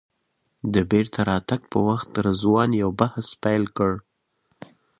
[0.73, 3.93] د بېرته راتګ په وخت رضوان یو بحث پیل کړ.